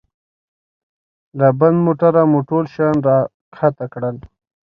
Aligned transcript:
له 1.37 1.47
بند 1.59 1.77
موټره 1.85 2.23
مو 2.31 2.39
ټول 2.49 2.63
شیان 2.73 2.95
را 3.07 3.17
کښته 3.55 3.85
کړل. 3.93 4.15